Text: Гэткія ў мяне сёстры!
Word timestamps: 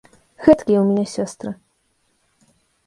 Гэткія 0.45 0.79
ў 0.81 0.85
мяне 0.87 1.05
сёстры! 1.15 1.51